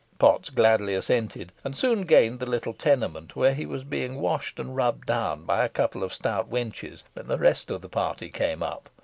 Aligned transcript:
Potts 0.17 0.49
gladly 0.49 0.95
assented, 0.95 1.51
and 1.63 1.77
soon 1.77 2.05
gained 2.07 2.39
the 2.39 2.47
little 2.47 2.73
tenement, 2.73 3.35
where 3.35 3.53
he 3.53 3.67
was 3.67 3.83
being 3.83 4.19
washed 4.19 4.57
and 4.59 4.75
rubbed 4.75 5.05
down 5.05 5.43
by 5.45 5.63
a 5.63 5.69
couple 5.69 6.01
of 6.01 6.11
stout 6.11 6.49
wenches 6.49 7.03
when 7.13 7.27
the 7.27 7.37
rest 7.37 7.69
of 7.69 7.81
the 7.81 7.87
party 7.87 8.31
came 8.31 8.63
up. 8.63 8.89